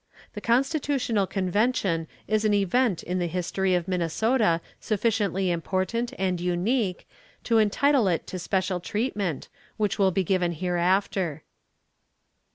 [0.33, 7.07] The constitutional convention is an event in the history of Minnesota sufficiently important and unique
[7.43, 11.43] to entitle it to special treatment, which will be given hereafter.